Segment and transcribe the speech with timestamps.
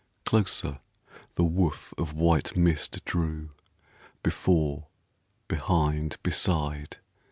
[0.25, 0.79] Closer
[1.35, 3.51] the woof of white mist drew,
[4.23, 4.87] Before,
[5.47, 6.97] behind, beside.